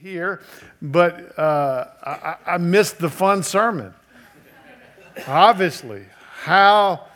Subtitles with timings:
[0.00, 0.40] here,
[0.80, 3.92] but uh, I, I, missed the fun sermon.
[5.26, 6.04] Obviously,
[6.42, 7.06] how,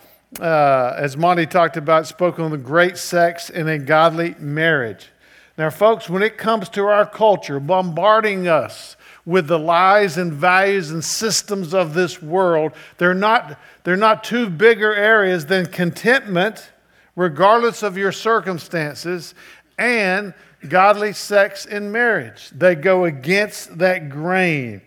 [0.40, 5.10] uh, as Monty talked about, spoke on the great sex in a godly marriage.
[5.56, 10.90] Now, folks, when it comes to our culture bombarding us with the lies and values
[10.90, 16.72] and systems of this world, they're not, they're not two bigger areas than contentment,
[17.14, 19.36] regardless of your circumstances,
[19.78, 20.34] and
[20.68, 22.50] godly sex in marriage.
[22.50, 24.82] They go against that grain.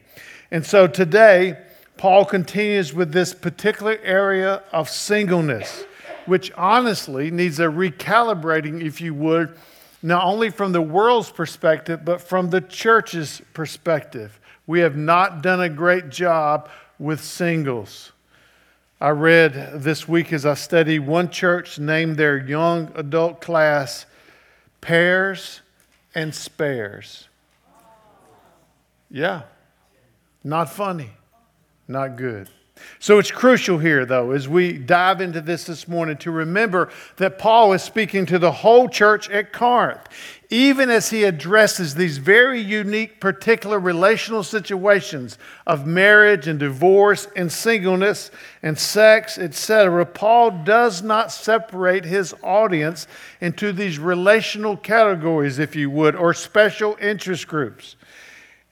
[0.52, 1.58] And so today,
[1.98, 5.86] Paul continues with this particular area of singleness,
[6.26, 9.56] which honestly needs a recalibrating, if you would,
[10.04, 14.40] not only from the world's perspective, but from the church's perspective.
[14.68, 18.12] We have not done a great job with singles.
[19.00, 24.06] I read this week as I studied one church named their young adult class
[24.80, 25.62] Pairs
[26.16, 27.28] and spares.
[29.12, 29.44] Yeah,
[30.44, 31.12] not funny,
[31.88, 32.50] not good.
[33.00, 37.38] So it's crucial here, though, as we dive into this this morning, to remember that
[37.38, 40.02] Paul is speaking to the whole church at Corinth,
[40.50, 45.38] even as he addresses these very unique, particular relational situations
[45.68, 48.32] of marriage and divorce and singleness
[48.64, 50.06] and sex, etc.
[50.06, 53.08] Paul does not separate his audience
[53.40, 57.96] into these relational categories, if you would, or special interest groups.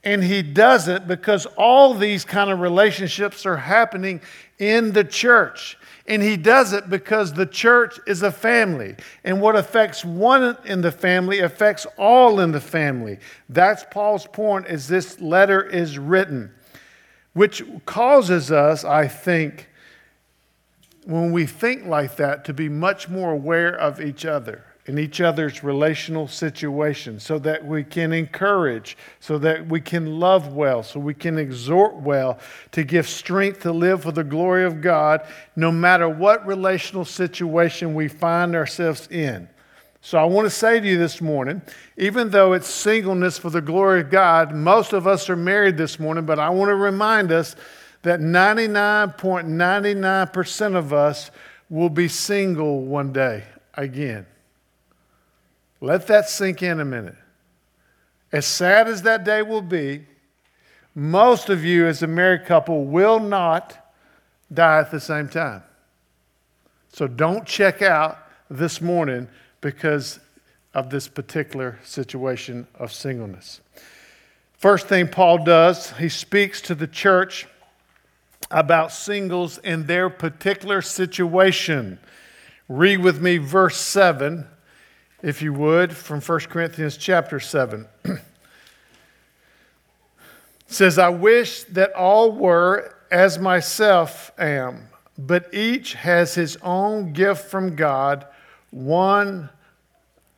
[0.03, 4.21] And he does it because all these kind of relationships are happening
[4.59, 5.77] in the church.
[6.05, 8.97] And he does it because the church is a family.
[9.23, 13.19] And what affects one in the family affects all in the family.
[13.47, 16.51] That's Paul's point as this letter is written,
[17.31, 19.69] which causes us, I think,
[21.05, 25.21] when we think like that, to be much more aware of each other in each
[25.21, 30.99] other's relational situations so that we can encourage, so that we can love well, so
[30.99, 32.37] we can exhort well
[32.71, 35.25] to give strength to live for the glory of God
[35.55, 39.47] no matter what relational situation we find ourselves in.
[40.01, 41.61] So I want to say to you this morning,
[41.95, 45.97] even though it's singleness for the glory of God, most of us are married this
[45.97, 47.55] morning, but I want to remind us
[48.01, 51.31] that 99.99% of us
[51.69, 54.25] will be single one day again.
[55.83, 57.17] Let that sink in a minute.
[58.31, 60.05] As sad as that day will be,
[60.95, 63.93] most of you, as a married couple, will not
[64.53, 65.61] die at the same time.
[66.93, 68.17] So don't check out
[68.49, 69.27] this morning
[69.59, 70.21] because
[70.73, 73.59] of this particular situation of singleness.
[74.53, 77.45] First thing Paul does, he speaks to the church
[78.49, 81.99] about singles in their particular situation.
[82.69, 84.47] Read with me verse 7
[85.23, 87.87] if you would, from 1 Corinthians chapter 7.
[90.67, 97.49] says, I wish that all were as myself am, but each has his own gift
[97.49, 98.27] from God,
[98.69, 99.49] one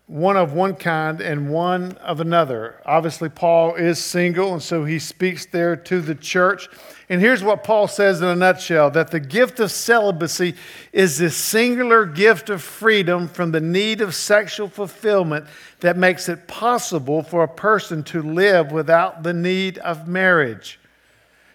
[0.08, 2.80] one of one kind and one of another.
[2.86, 6.70] Obviously, Paul is single, and so he speaks there to the church.
[7.08, 10.56] And here's what Paul says in a nutshell that the gift of celibacy
[10.92, 15.46] is this singular gift of freedom from the need of sexual fulfillment
[15.82, 20.80] that makes it possible for a person to live without the need of marriage.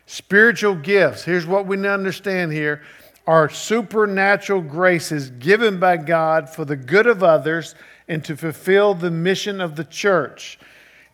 [0.06, 2.82] Spiritual gifts, here's what we understand here,
[3.26, 7.74] are supernatural graces given by God for the good of others
[8.08, 10.58] and to fulfill the mission of the church.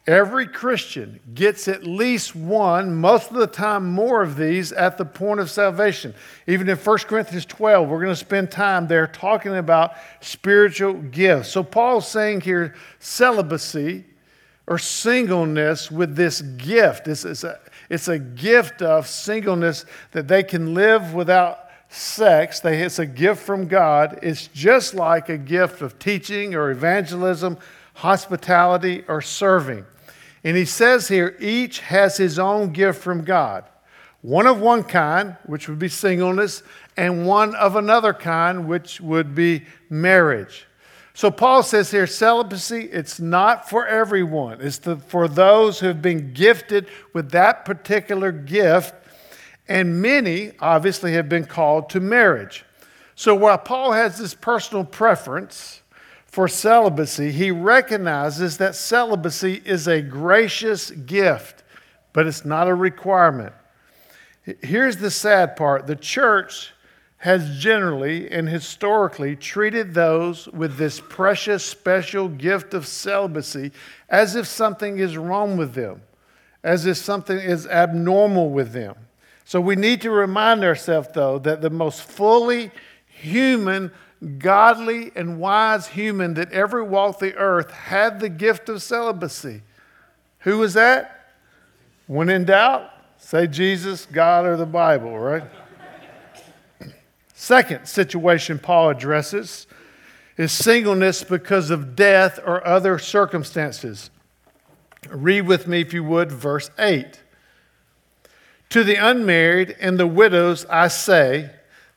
[0.06, 5.04] Every Christian gets at least one, most of the time more of these, at the
[5.04, 6.14] point of salvation.
[6.46, 11.48] Even in 1 Corinthians 12, we're going to spend time there talking about spiritual gifts.
[11.48, 14.04] So Paul's saying here celibacy
[14.68, 17.08] or singleness with this gift.
[17.08, 17.58] It's, it's, a,
[17.90, 23.42] it's a gift of singleness that they can live without sex, they, it's a gift
[23.42, 24.18] from God.
[24.22, 27.58] It's just like a gift of teaching or evangelism,
[27.94, 29.84] hospitality, or serving.
[30.46, 33.64] And he says here, each has his own gift from God.
[34.22, 36.62] One of one kind, which would be singleness,
[36.96, 40.68] and one of another kind, which would be marriage.
[41.14, 44.60] So Paul says here, celibacy, it's not for everyone.
[44.60, 48.94] It's the, for those who have been gifted with that particular gift
[49.66, 52.64] and many obviously have been called to marriage.
[53.16, 55.82] So while Paul has this personal preference
[56.36, 61.64] for celibacy, he recognizes that celibacy is a gracious gift,
[62.12, 63.54] but it's not a requirement.
[64.60, 66.74] Here's the sad part the church
[67.16, 73.72] has generally and historically treated those with this precious special gift of celibacy
[74.10, 76.02] as if something is wrong with them,
[76.62, 78.94] as if something is abnormal with them.
[79.46, 82.72] So we need to remind ourselves, though, that the most fully
[83.06, 83.90] human,
[84.38, 89.62] godly, and wise human that ever walked the earth had the gift of celibacy.
[90.40, 91.34] Who was that?
[92.06, 95.44] When in doubt, say Jesus, God, or the Bible, right?
[97.34, 99.66] Second situation Paul addresses
[100.36, 104.10] is singleness because of death or other circumstances.
[105.10, 107.22] Read with me, if you would, verse 8.
[108.70, 111.50] To the unmarried and the widows, I say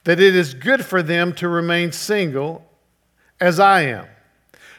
[0.04, 2.66] that it is good for them to remain single,
[3.40, 4.07] as I am.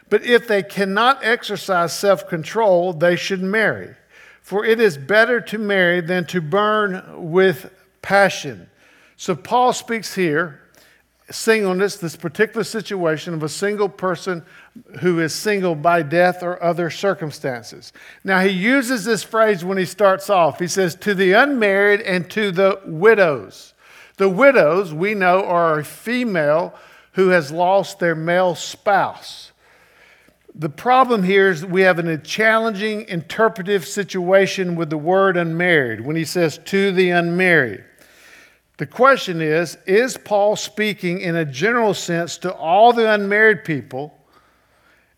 [0.09, 3.95] But if they cannot exercise self control, they should marry.
[4.43, 7.71] For it is better to marry than to burn with
[8.03, 8.69] passion.
[9.17, 10.61] So Paul speaks here
[11.31, 14.45] singleness, this particular situation of a single person
[15.01, 17.93] who is single by death or other circumstances.
[18.25, 20.59] Now, he uses this phrase when he starts off.
[20.59, 23.75] He says, To the unmarried and to the widows.
[24.21, 26.75] The widows, we know, are a female
[27.13, 29.53] who has lost their male spouse.
[30.55, 36.17] The problem here is we have a challenging interpretive situation with the word unmarried when
[36.17, 37.83] he says to the unmarried.
[38.77, 44.13] The question is Is Paul speaking in a general sense to all the unmarried people?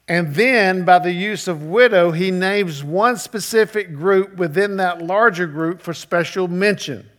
[0.07, 5.49] And then, by the use of widow, he names one specific group within that larger
[5.49, 7.11] group for special mention.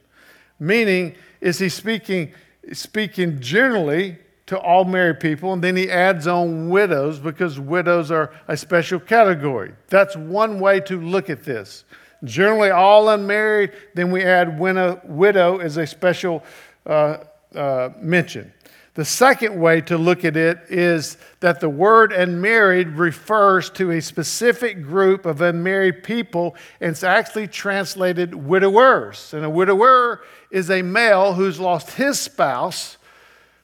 [0.62, 2.34] Meaning, is he speaking,
[2.72, 5.52] speaking generally to all married people?
[5.52, 9.74] And then he adds on widows because widows are a special category.
[9.90, 11.84] That's one way to look at this.
[12.24, 16.42] Generally, all unmarried, then we add widow, widow as a special
[16.86, 17.18] uh,
[17.54, 18.54] uh, mention.
[18.96, 24.00] The second way to look at it is that the word unmarried refers to a
[24.00, 29.34] specific group of unmarried people, and it's actually translated widowers.
[29.34, 30.22] And a widower
[30.54, 32.98] is a male who's lost his spouse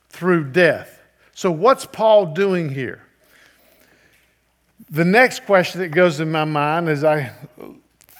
[0.09, 0.99] through death.
[1.35, 3.03] So, what's Paul doing here?
[4.89, 7.31] The next question that goes in my mind as I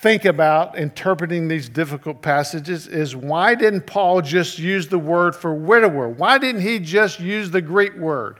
[0.03, 5.51] think about interpreting these difficult passages is why didn't Paul just use the word for
[5.51, 6.07] widower?
[6.07, 8.37] Why didn't he just use the Greek word?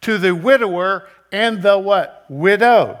[0.00, 2.26] To the widower and the what?
[2.28, 2.98] Widow.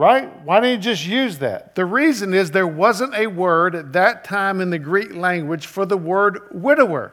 [0.00, 0.34] Right?
[0.46, 1.74] Why didn't he just use that?
[1.74, 5.84] The reason is there wasn't a word at that time in the Greek language for
[5.84, 7.12] the word widower.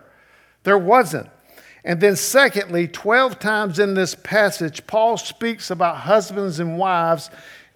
[0.64, 1.30] There wasn't.
[1.84, 7.30] And then, secondly, 12 times in this passage, Paul speaks about husbands and wives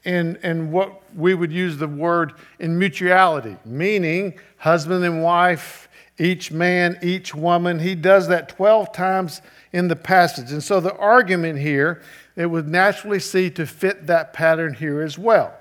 [0.06, 6.54] in, in what we would use the word in mutuality, meaning husband and wife, each
[6.54, 7.80] man, each woman.
[7.80, 9.42] He does that 12 times
[9.74, 10.52] in the passage.
[10.52, 12.02] And so the argument here,
[12.36, 15.54] it would naturally see to fit that pattern here as well.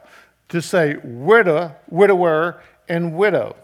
[0.49, 3.57] To say widow, widower, and widow.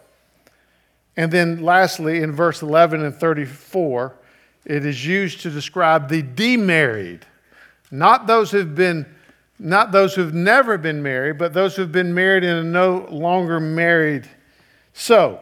[1.16, 4.14] And then lastly, in verse 11 and 34,
[4.66, 7.25] it is used to describe the demarried,
[7.90, 9.06] not those who've been
[9.58, 13.58] not those who've never been married, but those who've been married and are no longer
[13.58, 14.28] married.
[14.92, 15.40] So,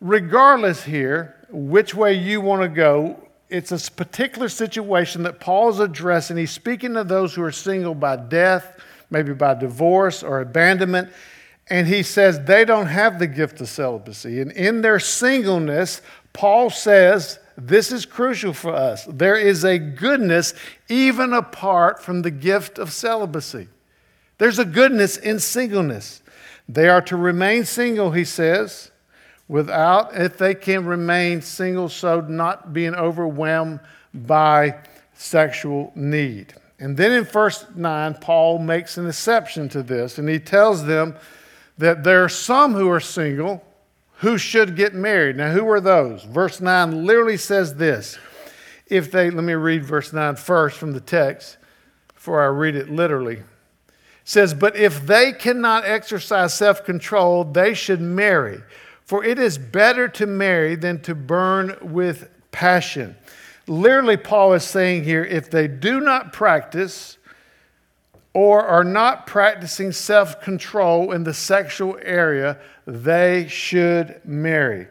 [0.00, 6.36] regardless here, which way you want to go, it's a particular situation that Paul's addressing.
[6.36, 11.10] He's speaking to those who are single by death, maybe by divorce or abandonment.
[11.68, 14.40] And he says they don't have the gift of celibacy.
[14.40, 16.00] And in their singleness,
[16.32, 19.04] Paul says this is crucial for us.
[19.06, 20.54] There is a goodness
[20.88, 23.68] even apart from the gift of celibacy.
[24.38, 26.22] There's a goodness in singleness.
[26.68, 28.90] They are to remain single, he says,
[29.48, 33.80] without, if they can remain single, so not being overwhelmed
[34.12, 34.76] by
[35.14, 36.54] sexual need.
[36.78, 41.16] And then in verse 9, Paul makes an exception to this, and he tells them
[41.78, 43.62] that there are some who are single
[44.18, 45.36] who should get married.
[45.36, 46.24] Now, who are those?
[46.24, 48.18] Verse 9 literally says this.
[48.86, 51.58] If they, let me read verse 9 first from the text
[52.14, 53.36] before I read it literally.
[53.36, 53.44] It
[54.24, 58.62] says, But if they cannot exercise self control, they should marry.
[59.06, 63.16] For it is better to marry than to burn with passion.
[63.68, 67.16] Literally, Paul is saying here if they do not practice
[68.34, 74.88] or are not practicing self control in the sexual area, they should marry.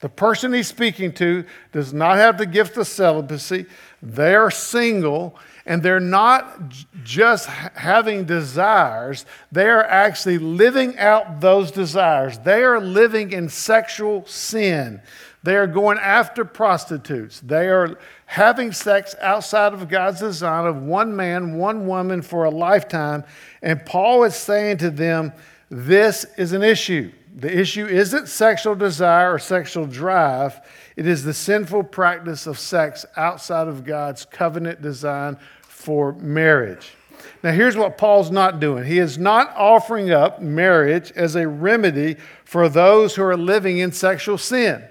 [0.00, 3.66] The person he's speaking to does not have the gift of celibacy.
[4.02, 12.38] They're single and they're not just having desires, they are actually living out those desires.
[12.38, 15.00] They are living in sexual sin.
[15.42, 17.40] They are going after prostitutes.
[17.40, 22.50] They are having sex outside of God's design of one man, one woman for a
[22.50, 23.24] lifetime.
[23.62, 25.32] And Paul is saying to them,
[25.70, 27.12] this is an issue.
[27.36, 30.60] The issue isn't sexual desire or sexual drive,
[30.96, 36.92] it is the sinful practice of sex outside of God's covenant design for marriage.
[37.42, 38.84] Now, here's what Paul's not doing.
[38.84, 43.92] He is not offering up marriage as a remedy for those who are living in
[43.92, 44.84] sexual sin.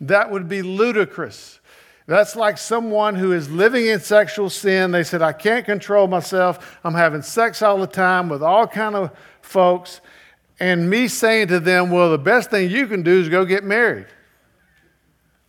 [0.00, 1.60] That would be ludicrous.
[2.06, 4.90] That's like someone who is living in sexual sin.
[4.90, 6.78] They said, I can't control myself.
[6.82, 9.10] I'm having sex all the time with all kind of
[9.42, 10.00] folks.
[10.58, 13.62] And me saying to them, well, the best thing you can do is go get
[13.62, 14.06] married.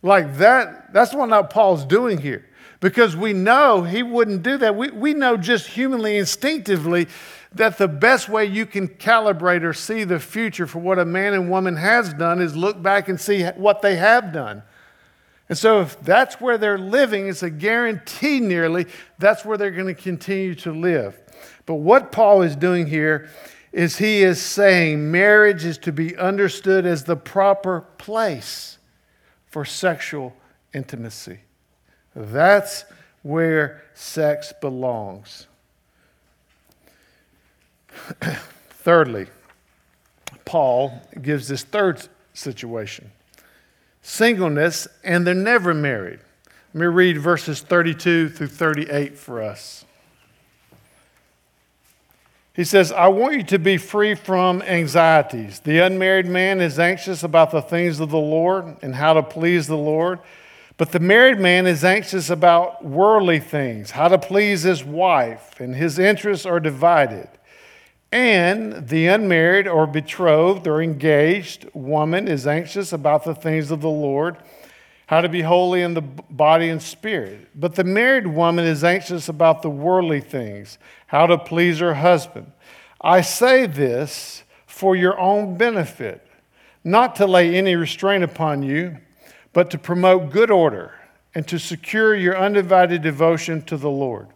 [0.02, 2.44] Like that, that's what Paul's doing here.
[2.80, 4.74] Because we know he wouldn't do that.
[4.74, 7.06] We, we know just humanly, instinctively,
[7.54, 11.34] that the best way you can calibrate or see the future for what a man
[11.34, 14.62] and woman has done is look back and see what they have done.
[15.48, 18.86] And so, if that's where they're living, it's a guarantee nearly
[19.18, 21.20] that's where they're going to continue to live.
[21.66, 23.28] But what Paul is doing here
[23.70, 28.71] is he is saying marriage is to be understood as the proper place
[29.52, 30.34] for sexual
[30.72, 31.38] intimacy.
[32.16, 32.86] That's
[33.22, 35.46] where sex belongs.
[38.70, 39.26] Thirdly,
[40.46, 43.12] Paul gives this third situation
[44.00, 46.18] singleness, and they're never married.
[46.72, 49.84] Let me read verses 32 through 38 for us.
[52.54, 55.60] He says, I want you to be free from anxieties.
[55.60, 59.66] The unmarried man is anxious about the things of the Lord and how to please
[59.66, 60.20] the Lord.
[60.76, 65.74] But the married man is anxious about worldly things, how to please his wife, and
[65.74, 67.28] his interests are divided.
[68.10, 73.88] And the unmarried or betrothed or engaged woman is anxious about the things of the
[73.88, 74.36] Lord,
[75.12, 77.46] how to be holy in the body and spirit.
[77.54, 82.50] But the married woman is anxious about the worldly things, how to please her husband.
[82.98, 86.26] I say this for your own benefit,
[86.82, 88.96] not to lay any restraint upon you,
[89.52, 90.94] but to promote good order
[91.34, 94.28] and to secure your undivided devotion to the Lord.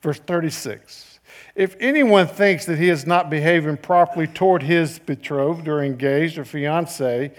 [0.00, 1.20] Verse 36.
[1.54, 6.44] If anyone thinks that he is not behaving properly toward his betrothed or engaged or
[6.44, 7.32] fiance,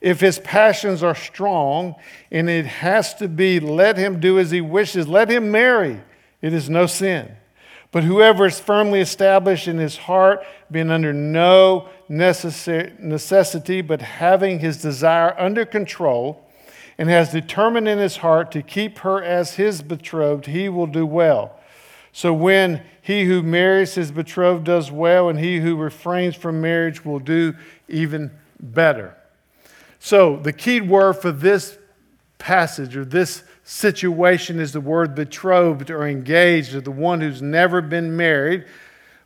[0.00, 1.94] if his passions are strong
[2.30, 6.00] and it has to be, let him do as he wishes, let him marry.
[6.42, 7.34] It is no sin.
[7.92, 14.82] But whoever is firmly established in his heart, being under no necessity, but having his
[14.82, 16.42] desire under control,
[16.98, 21.06] and has determined in his heart to keep her as his betrothed, he will do
[21.06, 21.58] well.
[22.12, 27.04] So when he who marries his betrothed does well, and he who refrains from marriage
[27.04, 27.54] will do
[27.88, 29.15] even better.
[29.98, 31.78] So the key word for this
[32.38, 37.80] passage or this situation is the word betrothed or engaged, or the one who's never
[37.80, 38.64] been married,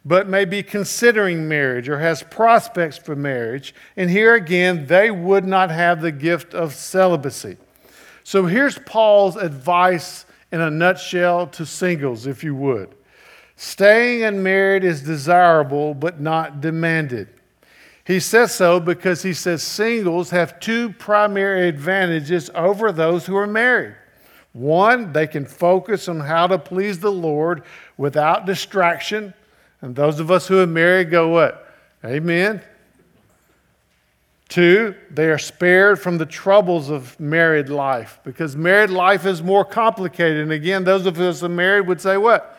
[0.04, 3.74] but may be considering marriage or has prospects for marriage.
[3.96, 7.58] And here again, they would not have the gift of celibacy.
[8.24, 12.94] So here's Paul's advice in a nutshell to singles, if you would.
[13.56, 17.28] Staying unmarried is desirable but not demanded.
[18.04, 23.46] He says so because he says singles have two primary advantages over those who are
[23.46, 23.94] married.
[24.52, 27.62] One, they can focus on how to please the Lord
[27.96, 29.32] without distraction.
[29.80, 31.72] And those of us who are married go, what?
[32.04, 32.62] Amen.
[34.50, 39.64] Two, they are spared from the troubles of married life because married life is more
[39.64, 40.42] complicated.
[40.42, 42.58] And again, those of us who are married would say, What?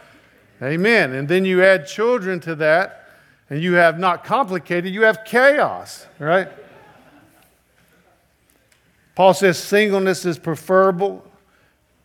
[0.64, 1.12] Amen.
[1.12, 3.01] And then you add children to that,
[3.52, 6.48] and you have not complicated, you have chaos, right?
[9.14, 11.22] Paul says singleness is preferable.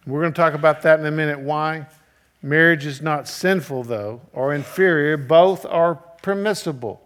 [0.09, 1.39] We're going to talk about that in a minute.
[1.39, 1.87] Why?
[2.43, 5.17] Marriage is not sinful, though, or inferior.
[5.17, 7.01] Both are permissible.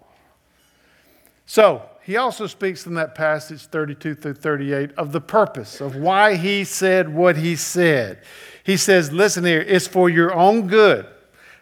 [1.45, 6.37] So, he also speaks in that passage 32 through 38 of the purpose of why
[6.37, 8.23] he said what he said.
[8.65, 11.07] He says, Listen here, it's for your own good,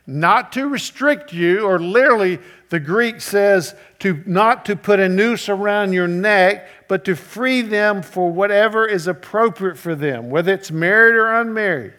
[0.09, 2.39] not to restrict you, or literally,
[2.71, 7.61] the Greek says, to not to put a noose around your neck, but to free
[7.61, 11.93] them for whatever is appropriate for them, whether it's married or unmarried.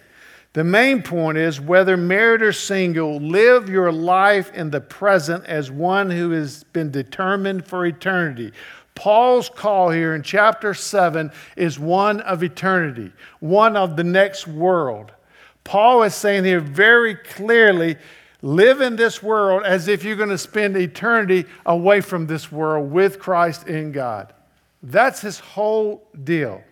[0.54, 5.70] The main point is whether married or single, live your life in the present as
[5.70, 8.54] one who has been determined for eternity.
[8.96, 15.12] Paul's call here in chapter 7 is one of eternity, one of the next world.
[15.70, 17.96] Paul is saying here very clearly
[18.42, 22.92] live in this world as if you're going to spend eternity away from this world
[22.92, 24.34] with Christ in God.
[24.82, 26.64] That's his whole deal.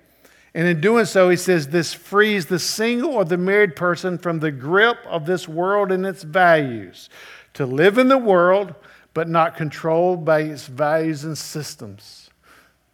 [0.55, 4.39] And in doing so, he says this frees the single or the married person from
[4.39, 7.07] the grip of this world and its values
[7.53, 8.73] to live in the world,
[9.13, 12.31] but not controlled by its values and systems.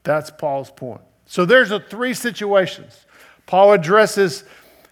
[0.04, 1.00] That's Paul's point.
[1.28, 3.06] So there's a three situations.
[3.46, 4.44] Paul addresses,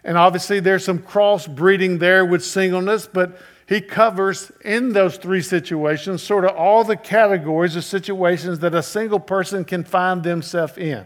[0.03, 6.21] and obviously there's some crossbreeding there with singleness, but he covers in those three situations
[6.21, 11.05] sort of all the categories of situations that a single person can find themselves in.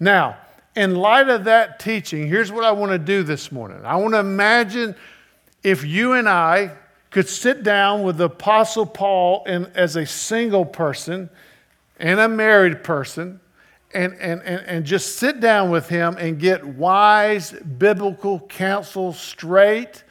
[0.00, 0.38] Now,
[0.76, 3.84] in light of that teaching, here's what I want to do this morning.
[3.84, 4.94] I want to imagine
[5.62, 6.72] if you and I
[7.10, 11.30] could sit down with the Apostle Paul as a single person
[11.98, 13.40] and a married person
[13.94, 20.04] and, and, and, and just sit down with him and get wise biblical counsel straight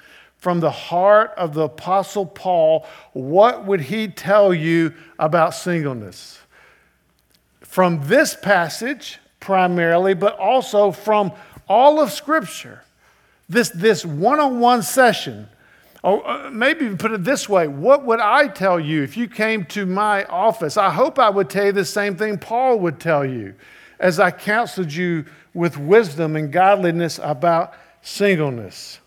[0.44, 6.38] from the heart of the Apostle Paul, what would he tell you about singleness?
[7.62, 11.32] From this passage, primarily, but also from
[11.70, 12.84] all of Scripture,
[13.48, 15.48] this, this one-on-one session,
[16.04, 19.66] or uh, maybe put it this way, what would I tell you if you came
[19.68, 20.76] to my office?
[20.76, 23.56] I hope I would tell you the same thing Paul would tell you
[24.00, 29.00] as I counseled you with wisdom and godliness about singleness.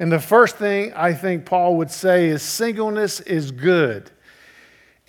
[0.00, 4.10] And the first thing I think Paul would say is singleness is good.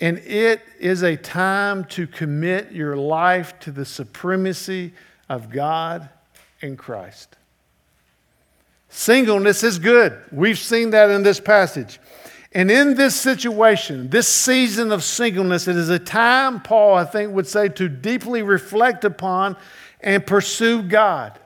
[0.00, 4.92] And it is a time to commit your life to the supremacy
[5.28, 6.08] of God
[6.60, 7.36] in Christ.
[8.94, 10.18] Singleness is good.
[10.30, 11.98] We've seen that in this passage.
[12.52, 17.32] And in this situation, this season of singleness, it is a time, Paul, I think,
[17.32, 19.56] would say, to deeply reflect upon
[20.02, 21.40] and pursue God,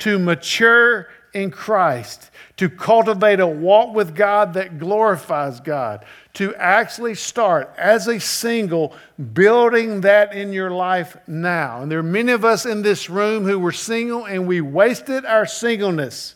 [0.00, 7.14] to mature in Christ, to cultivate a walk with God that glorifies God, to actually
[7.14, 8.94] start as a single
[9.32, 11.80] building that in your life now.
[11.80, 15.24] And there are many of us in this room who were single and we wasted
[15.24, 16.34] our singleness.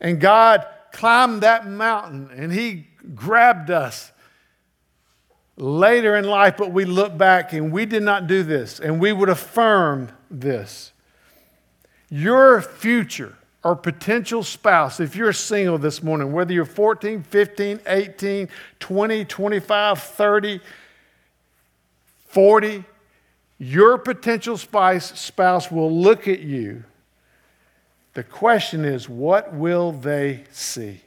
[0.00, 4.12] And God climbed that mountain and He grabbed us
[5.56, 9.12] later in life, but we look back and we did not do this, and we
[9.12, 10.92] would affirm this.
[12.10, 18.48] Your future or potential spouse, if you're single this morning, whether you're 14, 15, 18,
[18.78, 20.60] 20, 25, 30,
[22.26, 22.84] 40,
[23.58, 26.84] your potential spouse, will look at you.
[28.14, 31.00] The question is, what will they see?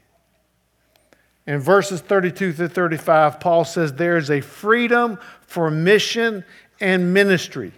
[1.46, 6.44] In verses 32 through 35, Paul says there is a freedom for mission
[6.82, 7.72] and ministry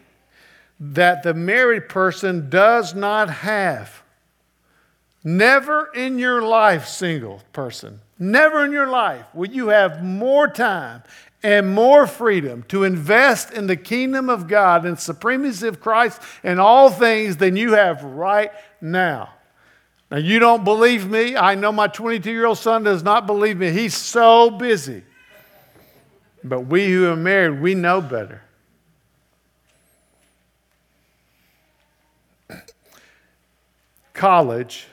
[0.80, 4.02] that the married person does not have.
[5.24, 11.04] Never in your life, single person, never in your life will you have more time
[11.42, 16.60] and more freedom to invest in the kingdom of God and supremacy of Christ and
[16.60, 19.34] all things than you have right now.
[20.12, 21.38] Now, you don't believe me.
[21.38, 23.72] I know my 22 year old son does not believe me.
[23.72, 25.04] He's so busy.
[26.44, 28.42] But we who are married, we know better.
[34.14, 34.88] College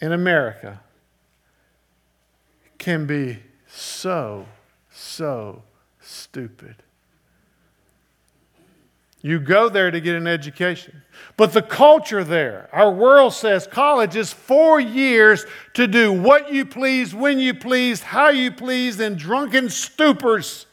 [0.00, 0.80] in America
[2.78, 3.38] can be
[3.74, 4.46] so,
[4.90, 5.62] so
[6.00, 6.76] stupid.
[9.22, 11.02] You go there to get an education.
[11.36, 16.66] But the culture there, our world says college is four years to do what you
[16.66, 20.66] please, when you please, how you please, in drunken stupors.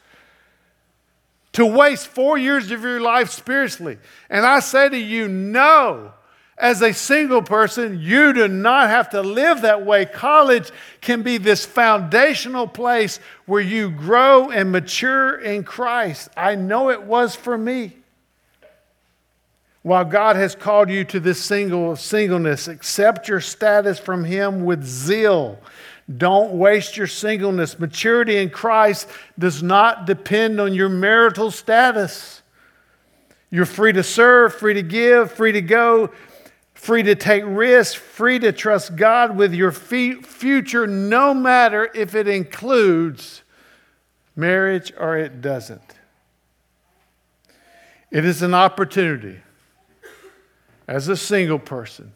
[1.53, 3.97] To waste four years of your life spiritually.
[4.29, 6.13] And I say to you, no.
[6.59, 10.05] As a single person, you do not have to live that way.
[10.05, 16.29] College can be this foundational place where you grow and mature in Christ.
[16.35, 17.93] I know it was for me.
[19.83, 24.83] While God has called you to this single singleness, accept your status from Him with
[24.83, 25.59] zeal.
[26.17, 27.79] Don't waste your singleness.
[27.79, 32.41] Maturity in Christ does not depend on your marital status.
[33.49, 36.11] You're free to serve, free to give, free to go,
[36.79, 42.25] free to take risks, free to trust God with your future, no matter if it
[42.25, 43.43] includes
[44.33, 45.95] marriage or it doesn't.
[48.09, 49.41] It is an opportunity
[50.87, 52.13] as a single person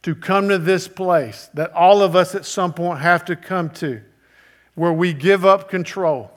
[0.00, 3.68] to come to this place that all of us at some point have to come
[3.68, 4.00] to,
[4.74, 6.30] where we give up control.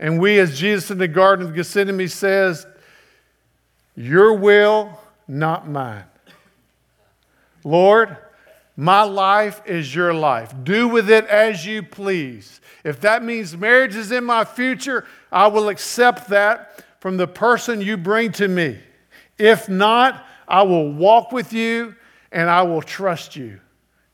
[0.00, 2.66] And we, as Jesus in the Garden of Gethsemane says,
[3.94, 4.98] Your will,
[5.28, 6.09] not mine.
[7.64, 8.16] Lord,
[8.76, 10.54] my life is your life.
[10.62, 12.60] Do with it as you please.
[12.84, 17.80] If that means marriage is in my future, I will accept that from the person
[17.80, 18.78] you bring to me.
[19.38, 21.94] If not, I will walk with you
[22.32, 23.60] and I will trust you.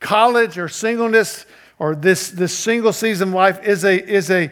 [0.00, 1.46] College or singleness
[1.78, 4.50] or this, this single season life is a, is, a,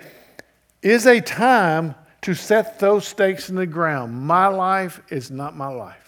[0.82, 4.14] is a time to set those stakes in the ground.
[4.14, 6.03] My life is not my life.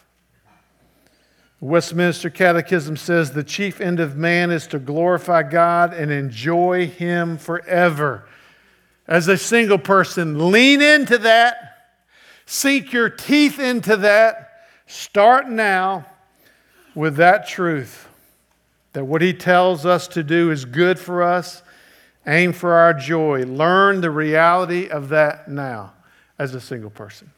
[1.67, 7.39] Westminster Catechism says the chief end of man is to glorify God and enjoy Him
[7.39, 8.29] forever.
[9.09, 11.97] As a single person, lean into that,
[12.47, 16.07] sink your teeth into that, start now
[16.95, 18.07] with that truth
[18.93, 21.65] that what He tells us to do is good for us,
[22.29, 23.43] aim for our joy.
[23.43, 25.95] Learn the reality of that now
[26.39, 27.33] as a single person.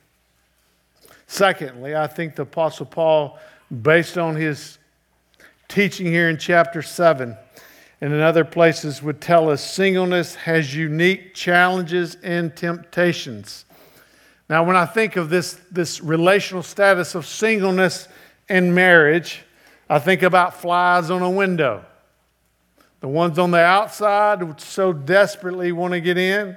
[1.26, 3.38] Secondly, I think the Apostle Paul
[3.70, 4.78] based on his
[5.68, 7.36] teaching here in chapter 7
[8.00, 13.64] and in other places would tell us singleness has unique challenges and temptations.
[14.48, 18.08] Now, when I think of this, this relational status of singleness
[18.48, 19.42] and marriage,
[19.90, 21.84] I think about flies on a window.
[23.00, 26.56] The ones on the outside so desperately want to get in,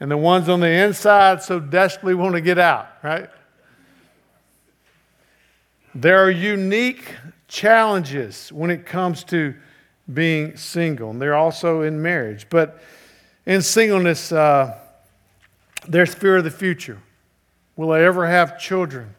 [0.00, 3.28] and the ones on the inside so desperately want to get out, right?
[5.98, 7.14] There are unique
[7.48, 9.54] challenges when it comes to
[10.12, 12.48] being single, and they're also in marriage.
[12.50, 12.82] But
[13.46, 14.78] in singleness, uh,
[15.88, 16.98] there's fear of the future.
[17.76, 19.14] Will I ever have children?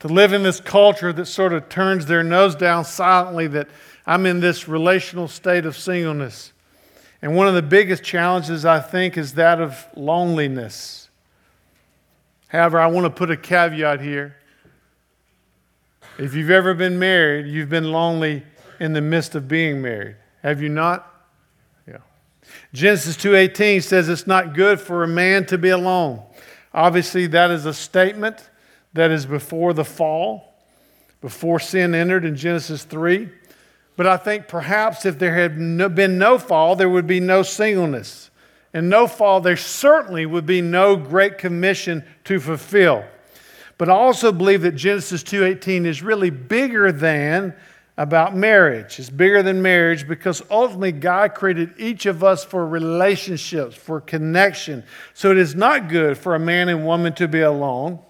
[0.00, 3.68] To live in this culture that sort of turns their nose down silently that
[4.04, 6.52] I'm in this relational state of singleness.
[7.22, 11.08] And one of the biggest challenges, I think, is that of loneliness.
[12.48, 14.34] However, I want to put a caveat here.
[16.18, 18.42] If you've ever been married, you've been lonely
[18.78, 20.16] in the midst of being married.
[20.42, 21.06] Have you not?
[21.86, 21.98] Yeah.
[22.72, 26.22] Genesis 2:18 says it's not good for a man to be alone.
[26.72, 28.50] Obviously, that is a statement
[28.92, 30.54] that is before the fall,
[31.20, 33.28] before sin entered in Genesis 3.
[33.96, 35.56] But I think perhaps if there had
[35.94, 38.30] been no fall, there would be no singleness.
[38.72, 43.04] And no fall, there certainly would be no great commission to fulfill.
[43.80, 47.54] But I also believe that Genesis 2:18 is really bigger than
[47.96, 48.98] about marriage.
[48.98, 54.84] It's bigger than marriage because ultimately God created each of us for relationships, for connection.
[55.14, 58.00] So it is not good for a man and woman to be alone.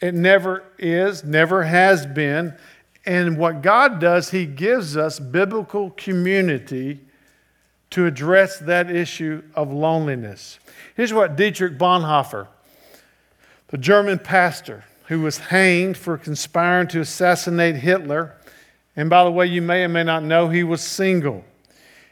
[0.00, 2.54] It never is, never has been.
[3.04, 7.00] And what God does, He gives us biblical community
[7.90, 10.60] to address that issue of loneliness.
[10.94, 12.46] Here's what Dietrich Bonhoeffer
[13.74, 18.36] the German pastor who was hanged for conspiring to assassinate Hitler.
[18.94, 21.44] And by the way, you may or may not know he was single.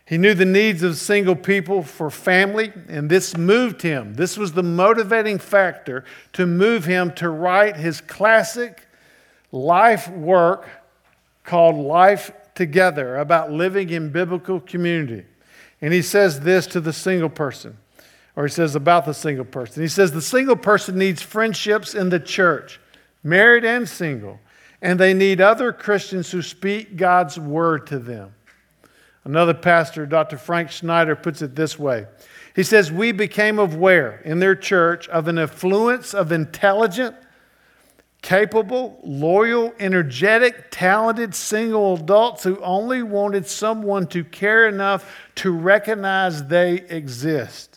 [0.05, 4.14] He knew the needs of single people for family, and this moved him.
[4.14, 8.88] This was the motivating factor to move him to write his classic
[9.53, 10.68] life work
[11.44, 15.27] called Life Together about living in biblical community.
[15.81, 17.77] And he says this to the single person
[18.37, 19.83] or he says about the single person.
[19.83, 22.81] He says the single person needs friendships in the church,
[23.23, 24.40] married and single,
[24.81, 28.35] and they need other Christians who speak God's word to them.
[29.25, 30.37] Another pastor, Dr.
[30.37, 32.07] Frank Schneider, puts it this way.
[32.57, 37.14] He says, We became aware in their church of an affluence of intelligent,
[38.21, 46.45] capable, loyal, energetic, talented single adults who only wanted someone to care enough to recognize
[46.47, 47.72] they exist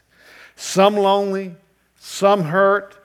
[0.56, 1.56] some lonely,
[2.00, 2.98] some hurt,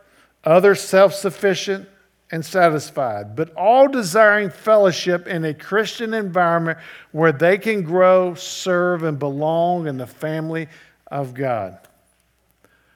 [0.44, 1.88] others self sufficient
[2.32, 6.78] and satisfied, but all desiring fellowship in a Christian environment
[7.10, 10.68] where they can grow, serve, and belong in the family
[11.08, 11.78] of God.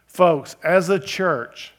[0.07, 1.73] Folks, as a church,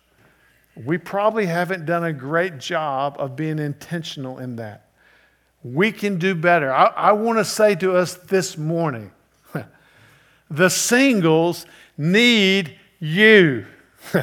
[0.76, 4.90] we probably haven't done a great job of being intentional in that.
[5.64, 6.72] We can do better.
[6.74, 9.12] I, I want to say to us this morning
[10.50, 11.66] the singles
[11.98, 13.66] need you.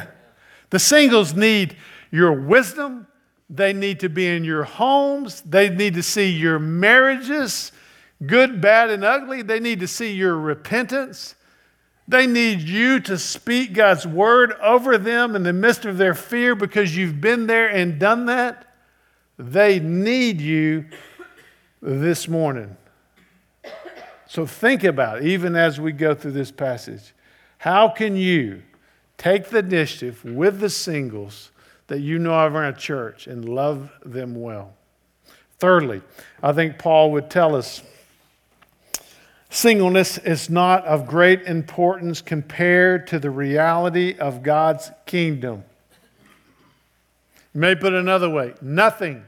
[0.69, 1.75] the singles need
[2.11, 3.07] your wisdom.
[3.49, 5.41] They need to be in your homes.
[5.41, 7.71] They need to see your marriages,
[8.25, 9.41] good, bad, and ugly.
[9.41, 11.35] They need to see your repentance.
[12.07, 16.55] They need you to speak God's word over them in the midst of their fear
[16.55, 18.65] because you've been there and done that.
[19.37, 20.85] They need you
[21.81, 22.75] this morning.
[24.33, 27.13] So think about it, even as we go through this passage.
[27.59, 28.63] How can you
[29.15, 31.51] take the initiative with the singles
[31.85, 34.73] that you know of in a church and love them well?
[35.59, 36.01] Thirdly,
[36.41, 37.83] I think Paul would tell us
[39.51, 45.63] singleness is not of great importance compared to the reality of God's kingdom.
[47.53, 49.25] You may put it another way nothing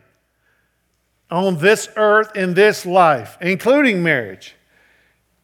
[1.29, 4.55] on this earth in this life, including marriage,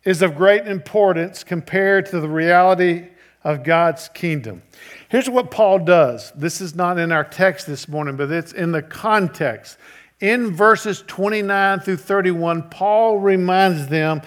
[0.03, 3.07] is of great importance compared to the reality
[3.43, 4.61] of God's kingdom.
[5.09, 6.31] Here's what Paul does.
[6.35, 9.77] This is not in our text this morning, but it's in the context.
[10.19, 14.21] In verses 29 through 31, Paul reminds them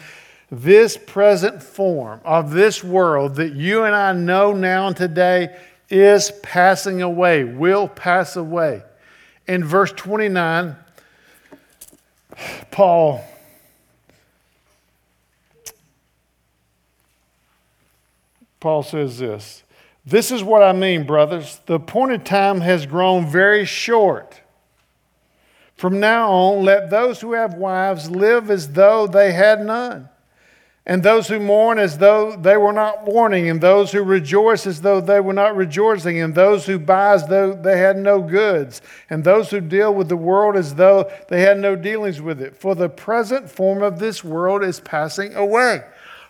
[0.51, 5.57] this present form of this world that you and I know now and today
[5.89, 8.83] is passing away, will pass away.
[9.47, 10.77] In verse 29,
[12.71, 13.25] Paul
[18.64, 19.62] Paul says this
[20.07, 21.61] This is what I mean, brothers.
[21.66, 24.40] The appointed time has grown very short.
[25.77, 30.09] From now on, let those who have wives live as though they had none,
[30.87, 34.81] and those who mourn as though they were not mourning, and those who rejoice as
[34.81, 38.81] though they were not rejoicing, and those who buy as though they had no goods,
[39.11, 42.57] and those who deal with the world as though they had no dealings with it.
[42.57, 45.85] For the present form of this world is passing away.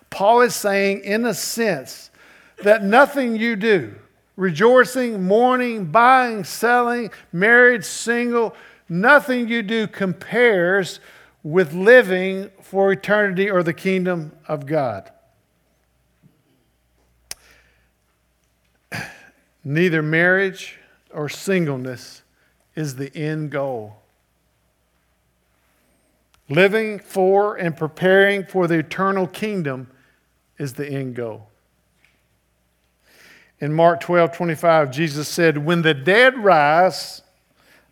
[0.09, 2.11] Paul is saying, in a sense,
[2.63, 3.95] that nothing you do,
[4.35, 8.55] rejoicing, mourning, buying, selling, married, single,
[8.89, 10.99] nothing you do compares
[11.43, 15.11] with living for eternity or the kingdom of God.
[19.63, 20.79] Neither marriage
[21.13, 22.23] or singleness
[22.75, 23.97] is the end goal.
[26.49, 29.87] Living for and preparing for the eternal kingdom
[30.59, 31.47] is the end goal.
[33.65, 37.23] In Mark 12 25, Jesus said, When the dead rise,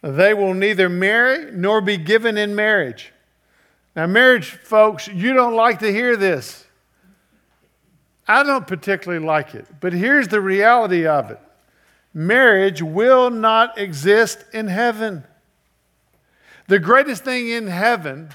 [0.03, 3.11] they will neither marry nor be given in marriage.
[3.95, 6.67] Now, marriage folks, you don't like to hear this.
[8.27, 11.39] I don't particularly like it, but here's the reality of it
[12.13, 15.23] marriage will not exist in heaven.
[16.67, 18.29] The greatest thing in heaven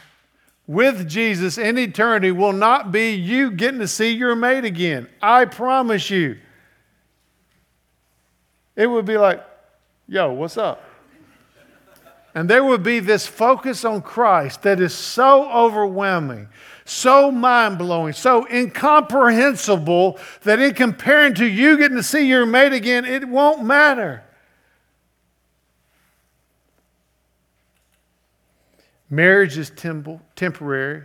[0.67, 5.09] with Jesus in eternity will not be you getting to see your mate again.
[5.23, 6.39] I promise you.
[8.79, 9.45] It would be like,
[10.07, 10.81] yo, what's up?
[12.33, 16.49] And there would be this focus on Christ that is so overwhelming,
[16.85, 22.73] so mind blowing, so incomprehensible that in comparing to you getting to see your mate
[22.73, 24.23] again, it won't matter.
[29.11, 31.03] Marriage is temp- temporary,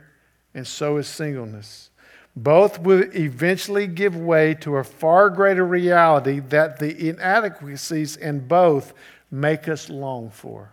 [0.53, 1.89] and so is singleness.
[2.36, 8.93] Both will eventually give way to a far greater reality that the inadequacies in both
[9.30, 10.72] make us long for.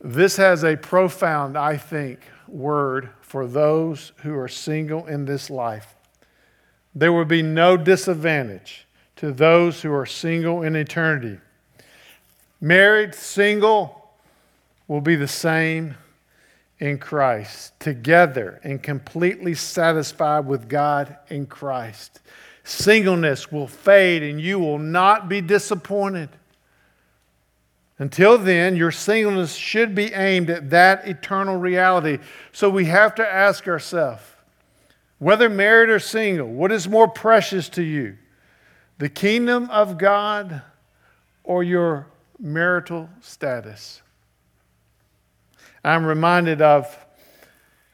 [0.00, 5.96] This has a profound, I think, word for those who are single in this life.
[6.94, 11.40] There will be no disadvantage to those who are single in eternity.
[12.60, 14.12] Married, single
[14.86, 15.96] will be the same
[16.78, 22.20] in Christ, together and completely satisfied with God in Christ.
[22.64, 26.28] Singleness will fade and you will not be disappointed.
[27.98, 32.18] Until then, your singleness should be aimed at that eternal reality.
[32.52, 34.22] So we have to ask ourselves
[35.18, 38.18] whether married or single, what is more precious to you?
[38.98, 40.60] The kingdom of God
[41.42, 42.06] or your
[42.38, 44.02] marital status?
[45.86, 46.98] I'm reminded of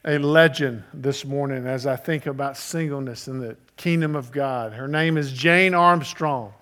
[0.03, 4.73] a legend this morning as I think about singleness in the kingdom of God.
[4.73, 6.55] Her name is Jane Armstrong.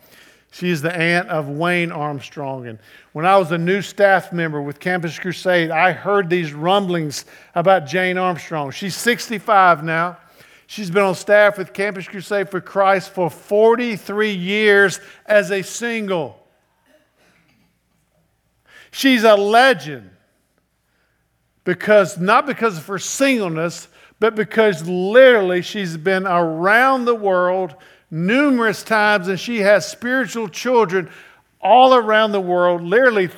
[0.51, 2.67] She is the aunt of Wayne Armstrong.
[2.67, 2.81] And
[3.13, 7.87] when I was a new staff member with Campus Crusade, I heard these rumblings about
[7.87, 8.73] Jane Armstrong.
[8.73, 10.19] She's 65 now.
[10.67, 16.45] She's been on staff with Campus Crusade for Christ for 43 years as a single.
[18.91, 20.11] She's a legend
[21.65, 27.75] because not because of her singleness, but because literally she's been around the world
[28.11, 31.11] numerous times and she has spiritual children
[31.61, 33.31] all around the world, literally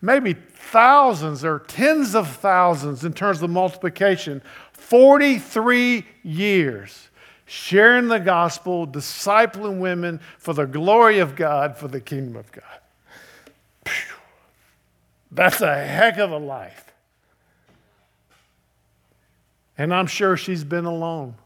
[0.00, 4.42] maybe thousands or tens of thousands in terms of multiplication.
[4.72, 7.08] 43 years
[7.48, 12.64] sharing the gospel, discipling women for the glory of God, for the kingdom of God.
[15.32, 16.87] That's a heck of a life.
[19.78, 21.36] And I'm sure she's been alone.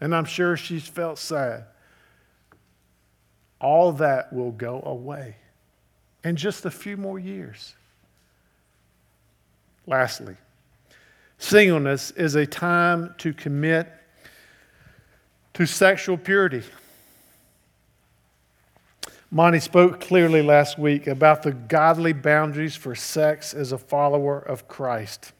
[0.00, 1.64] And I'm sure she's felt sad.
[3.58, 5.36] All that will go away
[6.22, 7.74] in just a few more years.
[9.86, 10.36] Lastly,
[11.38, 13.90] singleness is a time to commit
[15.54, 16.62] to sexual purity.
[19.30, 24.68] Monty spoke clearly last week about the godly boundaries for sex as a follower of
[24.68, 25.32] Christ.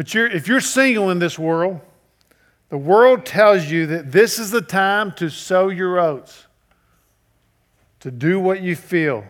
[0.00, 1.78] But you're, if you're single in this world,
[2.70, 6.46] the world tells you that this is the time to sow your oats,
[7.98, 9.26] to do what you feel.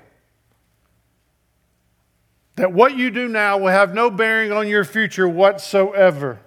[2.54, 6.38] That what you do now will have no bearing on your future whatsoever.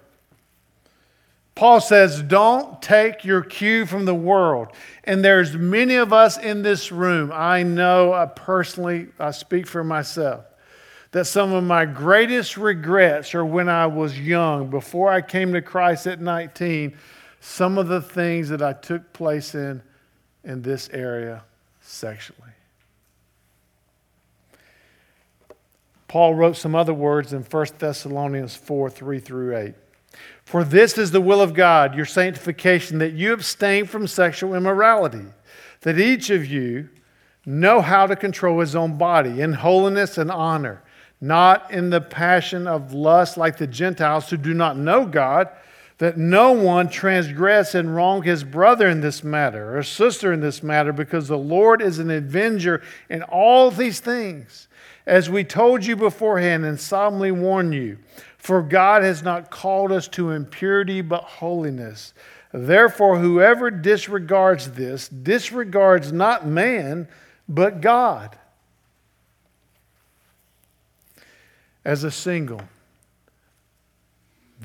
[1.54, 4.68] Paul says, don't take your cue from the world.
[5.04, 9.84] And there's many of us in this room, I know I personally, I speak for
[9.84, 10.46] myself,
[11.14, 15.62] that some of my greatest regrets are when I was young, before I came to
[15.62, 16.98] Christ at 19,
[17.38, 19.80] some of the things that I took place in
[20.42, 21.44] in this area
[21.80, 22.50] sexually.
[26.08, 29.74] Paul wrote some other words in 1 Thessalonians 4 3 through 8.
[30.42, 35.26] For this is the will of God, your sanctification, that you abstain from sexual immorality,
[35.82, 36.88] that each of you
[37.46, 40.82] know how to control his own body in holiness and honor,
[41.24, 45.48] not in the passion of lust like the Gentiles who do not know God,
[45.98, 50.62] that no one transgress and wrong his brother in this matter or sister in this
[50.62, 54.68] matter, because the Lord is an avenger in all these things,
[55.06, 57.98] as we told you beforehand and solemnly warn you.
[58.36, 62.12] For God has not called us to impurity but holiness.
[62.52, 67.08] Therefore, whoever disregards this disregards not man,
[67.48, 68.36] but God.
[71.84, 72.62] As a single,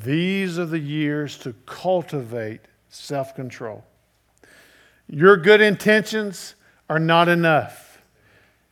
[0.04, 3.84] these are the years to cultivate self control.
[5.08, 6.56] Your good intentions
[6.90, 8.02] are not enough,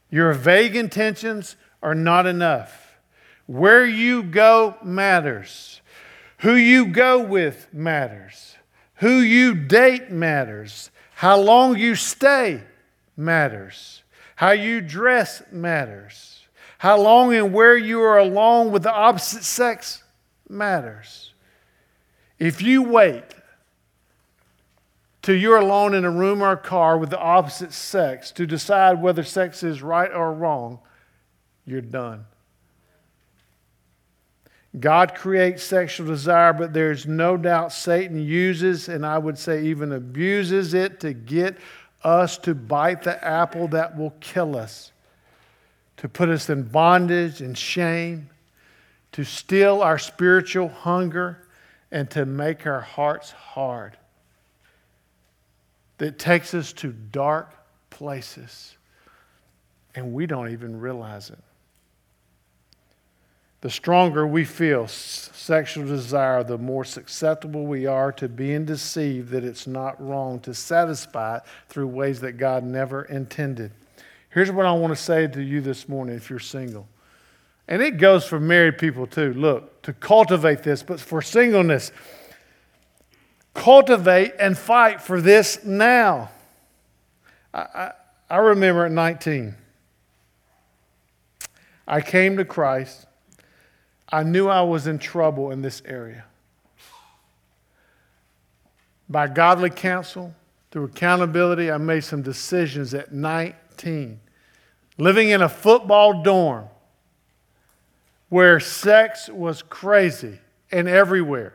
[0.09, 2.83] your vague intentions are not enough.
[3.45, 5.81] Where you go matters.
[6.39, 8.55] Who you go with matters.
[8.95, 10.91] Who you date matters.
[11.15, 12.61] How long you stay
[13.15, 14.03] matters.
[14.35, 16.36] How you dress matters.
[16.79, 20.03] How long and where you are alone with the opposite sex
[20.49, 21.33] matters.
[22.39, 23.23] If you wait
[25.21, 29.01] till you're alone in a room or a car with the opposite sex to decide
[29.01, 30.79] whether sex is right or wrong,
[31.65, 32.25] you're done.
[34.79, 39.91] God creates sexual desire, but there's no doubt Satan uses, and I would say even
[39.91, 41.57] abuses it to get
[42.03, 44.91] us to bite the apple that will kill us,
[45.97, 48.29] to put us in bondage and shame,
[49.11, 51.39] to steal our spiritual hunger,
[51.91, 53.97] and to make our hearts hard.
[55.97, 57.51] That takes us to dark
[57.89, 58.77] places,
[59.95, 61.39] and we don't even realize it
[63.61, 69.43] the stronger we feel sexual desire, the more susceptible we are to being deceived that
[69.43, 73.71] it's not wrong to satisfy it through ways that God never intended.
[74.29, 76.87] Here's what I want to say to you this morning if you're single.
[77.67, 79.33] And it goes for married people too.
[79.33, 81.91] Look, to cultivate this, but for singleness,
[83.53, 86.29] cultivate and fight for this now.
[87.53, 87.91] I, I,
[88.29, 89.55] I remember at 19,
[91.87, 93.07] I came to Christ
[94.09, 96.23] I knew I was in trouble in this area.
[99.09, 100.33] By godly counsel,
[100.71, 103.13] through accountability, I made some decisions at
[103.77, 104.19] 19.
[104.97, 106.65] Living in a football dorm
[108.29, 110.39] where sex was crazy
[110.71, 111.53] and everywhere.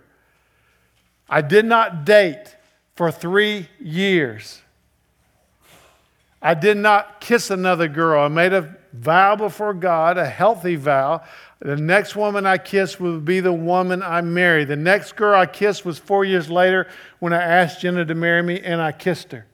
[1.29, 2.57] I did not date
[2.95, 4.63] for three years.
[6.41, 8.25] I did not kiss another girl.
[8.25, 11.23] I made a vow before God, a healthy vow.
[11.61, 14.69] The next woman I kissed would be the woman I married.
[14.69, 16.87] The next girl I kissed was four years later
[17.19, 19.47] when I asked Jenna to marry me and I kissed her.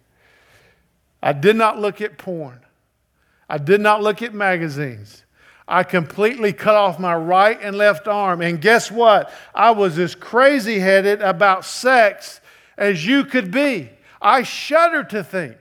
[1.22, 2.60] I did not look at porn.
[3.48, 5.24] I did not look at magazines.
[5.66, 8.40] I completely cut off my right and left arm.
[8.40, 9.32] And guess what?
[9.54, 12.40] I was as crazy headed about sex
[12.76, 13.90] as you could be.
[14.20, 15.56] I shudder to think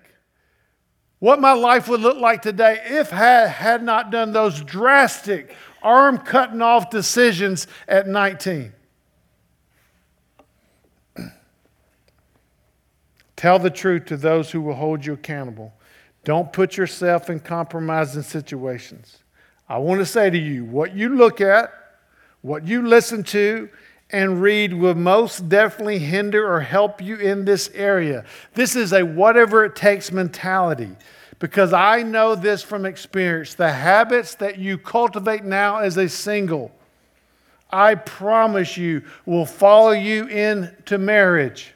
[1.20, 6.20] what my life would look like today if I had not done those drastic arm
[6.20, 8.74] cutting off decisions at 19.
[13.38, 15.74] Tell the truth to those who will hold you accountable.
[16.26, 19.20] Don't put yourself in compromising situations.
[19.70, 21.72] I want to say to you what you look at,
[22.42, 23.70] what you listen to,
[24.10, 28.26] and read will most definitely hinder or help you in this area.
[28.56, 30.96] This is a whatever it takes mentality
[31.40, 33.54] because I know this from experience.
[33.54, 36.72] The habits that you cultivate now as a single,
[37.70, 41.74] I promise you, will follow you into marriage.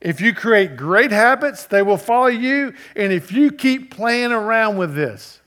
[0.00, 2.74] If you create great habits, they will follow you.
[2.96, 5.40] And if you keep playing around with this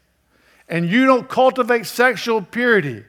[0.69, 3.03] and you don't cultivate sexual purity,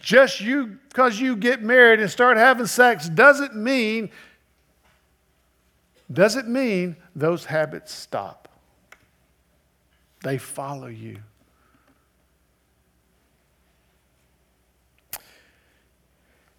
[0.00, 4.10] just you because you get married and start having sex doesn't mean
[6.12, 8.48] doesn't mean those habits stop.
[10.22, 11.18] They follow you.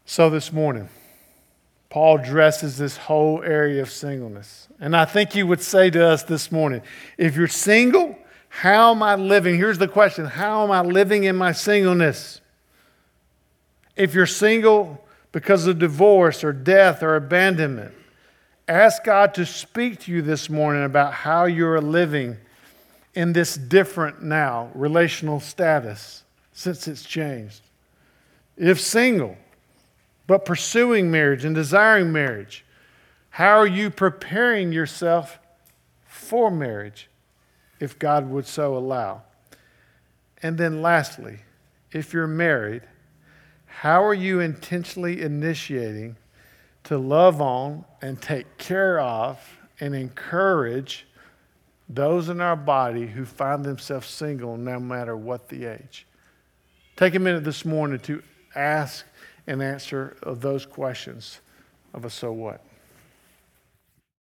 [0.05, 0.89] So this morning,
[1.95, 4.67] Paul addresses this whole area of singleness.
[4.81, 6.81] And I think he would say to us this morning
[7.17, 8.19] if you're single,
[8.49, 9.55] how am I living?
[9.55, 12.41] Here's the question How am I living in my singleness?
[13.95, 17.93] If you're single because of divorce or death or abandonment,
[18.67, 22.35] ask God to speak to you this morning about how you're living
[23.13, 27.61] in this different now relational status since it's changed.
[28.57, 29.37] If single,
[30.27, 32.65] but pursuing marriage and desiring marriage,
[33.29, 35.39] how are you preparing yourself
[36.05, 37.09] for marriage
[37.79, 39.23] if God would so allow?
[40.41, 41.39] And then, lastly,
[41.91, 42.83] if you're married,
[43.65, 46.15] how are you intentionally initiating
[46.85, 49.39] to love on and take care of
[49.79, 51.05] and encourage
[51.89, 56.07] those in our body who find themselves single no matter what the age?
[56.95, 58.23] Take a minute this morning to
[58.55, 59.05] ask
[59.47, 61.39] and answer of those questions
[61.93, 62.61] of a so what.